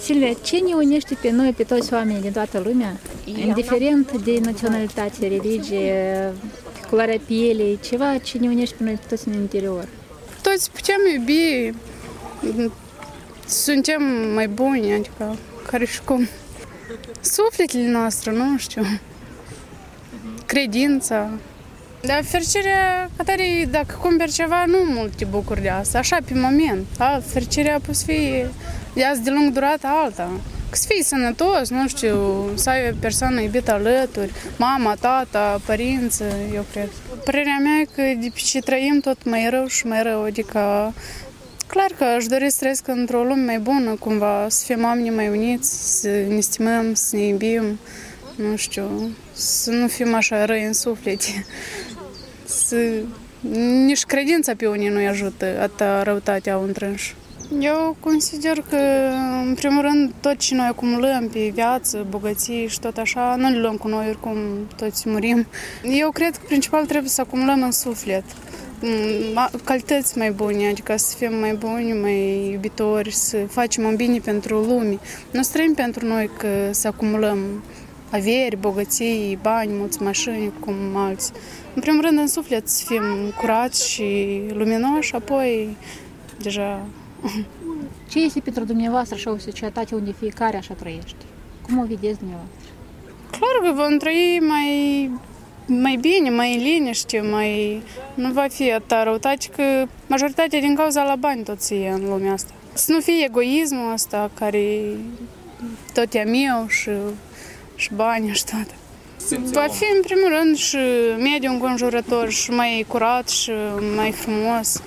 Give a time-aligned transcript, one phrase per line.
[0.00, 5.28] Silvia, ce ne unește pe noi, pe toți oamenii din toată lumea, indiferent de naționalitate,
[5.28, 6.32] religie,
[6.88, 9.88] culoarea pielei, ceva ce ne unește pe noi pe toți în interior?
[10.42, 11.76] Toți putem iubi,
[13.46, 14.02] suntem
[14.34, 16.28] mai buni, adică care și cum.
[17.20, 18.82] Sufletele noastre, nu știu,
[20.46, 21.30] credința.
[22.00, 26.86] Dar fericirea, tare, dacă cumperi ceva, nu mult te bucuri de asta, așa pe moment.
[26.98, 28.44] Alt, fericirea poate fi
[28.96, 30.30] de azi de lung durată alta.
[30.70, 36.22] Să fii sănătos, nu știu, să ai o persoană iubită alături, mama, tata, părinți,
[36.54, 36.88] eu cred.
[37.24, 40.92] Părerea mea e că de ce trăim tot mai rău și mai rău, adică
[41.66, 45.28] Clar că aș dori să trăiesc într-o lume mai bună, cumva, să fim oameni mai
[45.28, 47.78] uniți, să ne stimăm, să ne iubim,
[48.36, 51.46] nu știu, să nu fim așa răi în suflete.
[52.44, 52.76] Să...
[53.84, 57.14] Nici credința pe unii nu-i ajută, atâta răutate au întrânși.
[57.60, 58.76] Eu consider că,
[59.46, 63.58] în primul rând, tot ce noi acumulăm pe viață, bogății și tot așa, nu le
[63.58, 64.36] luăm cu noi, oricum
[64.76, 65.46] toți murim.
[65.82, 68.24] Eu cred că principal trebuie să acumulăm în suflet
[69.64, 74.58] calități mai bune, adică să fim mai buni, mai iubitori, să facem un bine pentru
[74.58, 74.98] lume.
[75.30, 77.62] Nu străim pentru noi că să acumulăm
[78.10, 81.32] averi, bogății, bani, mulți mașini, cum alți.
[81.74, 83.02] În primul rând, în suflet să fim
[83.40, 85.76] curați și luminoși, apoi
[86.42, 86.86] deja...
[88.10, 91.24] Ce este pentru dumneavoastră așa o societate unde fiecare așa trăiește?
[91.62, 92.70] Cum o vedeți dumneavoastră?
[93.30, 95.10] Clar că vom trăi mai
[95.66, 97.82] mai bine, mai în liniște, mai...
[98.14, 99.62] nu va fi atâta răutate că
[100.06, 102.52] majoritatea din cauza la bani tot se e în lumea asta.
[102.72, 104.82] Să nu fie egoismul ăsta care
[105.94, 106.90] tot e meu și,
[107.74, 108.74] și bani și tot.
[109.52, 110.76] Va fi în primul rând și
[111.18, 113.50] mediul înconjurător și mai curat și
[113.96, 114.82] mai frumos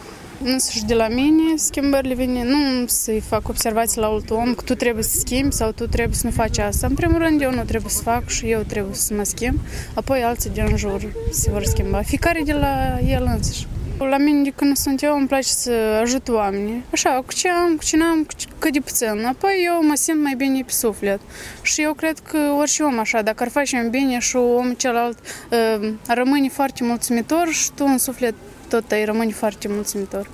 [0.72, 4.76] și de la mine schimbările vine, nu să-i fac observații la alt om că tu
[4.76, 6.88] trebuie să schimbi sau tu trebuie să nu faci asta.
[6.88, 9.60] În primul rând eu nu trebuie să fac și eu trebuie să mă schimb,
[9.94, 12.02] apoi alții din jur se vor schimba.
[12.02, 13.68] Fiecare de la el însuși.
[13.98, 15.72] La mine de când sunt eu îmi place să
[16.02, 16.84] ajut oamenii.
[16.92, 18.28] Așa, cu ce am, cu ce n-am,
[18.60, 19.26] cât de puțin.
[19.28, 21.20] Apoi eu mă simt mai bine pe suflet.
[21.62, 25.18] Și eu cred că orice om așa, dacă ar face bine și omul celălalt
[25.52, 28.34] uh, rămâne foarte mulțumitor și tu în suflet
[28.70, 30.30] tot îi rămâni foarte mulțumitor.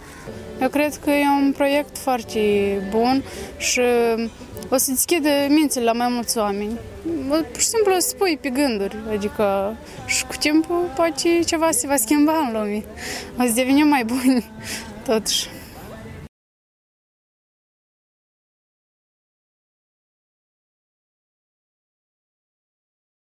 [0.61, 2.39] Eu cred că e un proiect foarte
[2.89, 3.23] bun
[3.57, 3.81] și
[4.69, 6.77] o să deschide mințile la mai mulți oameni.
[7.27, 11.87] Pur și simplu o să spui pe gânduri, adică și cu timpul poate ceva se
[11.87, 12.83] va schimba în lume.
[13.39, 14.51] O să devenim mai buni,
[15.05, 15.49] totuși.